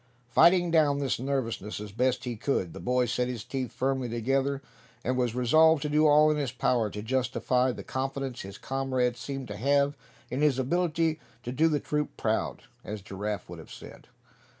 [0.31, 4.59] Fighting down this nervousness as best he could, the boy set his teeth firmly together,
[5.03, 9.19] and was resolved to do all in his power to justify the confidence his comrades
[9.19, 9.95] seemed to have
[10.31, 14.07] in his ability to "do the troop proud," as Giraffe would have said.